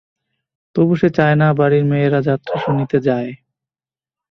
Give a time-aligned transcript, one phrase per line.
[0.75, 3.29] তবু সে চায় না বাড়ির মেয়েরা যাত্রা শুনিতে যায়।